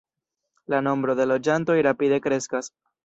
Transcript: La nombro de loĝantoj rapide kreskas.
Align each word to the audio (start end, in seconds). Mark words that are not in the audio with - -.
La 0.73 0.79
nombro 0.87 1.15
de 1.19 1.27
loĝantoj 1.33 1.79
rapide 1.89 2.19
kreskas. 2.29 2.73